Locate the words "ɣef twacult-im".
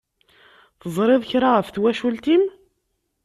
1.57-2.43